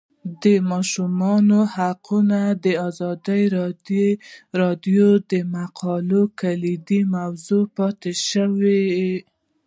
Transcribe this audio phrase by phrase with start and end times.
[0.43, 3.43] د ماشومانو حقونه د ازادي
[4.59, 8.87] راډیو د مقالو کلیدي موضوع پاتې شوی.